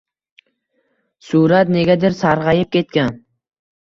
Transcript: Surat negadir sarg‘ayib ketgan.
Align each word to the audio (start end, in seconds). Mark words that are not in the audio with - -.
Surat 1.27 1.73
negadir 1.75 2.13
sarg‘ayib 2.23 2.73
ketgan. 2.77 3.15